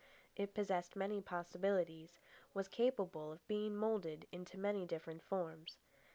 [0.35, 2.19] It possessed many possibilities,
[2.55, 5.77] was capable of being moulded into many different forms.